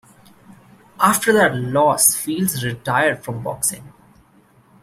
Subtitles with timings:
[0.99, 3.93] After that loss Fields retired from boxing.